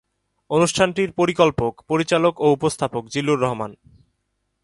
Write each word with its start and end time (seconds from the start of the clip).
অনুষ্ঠানটির 0.49 1.11
পরিকল্পক, 1.11 1.73
পরিচালক 1.87 2.33
ও 2.41 2.47
উপস্থাপক 2.51 3.03
জিল্লুর 3.07 3.39
রহমান। 3.39 3.71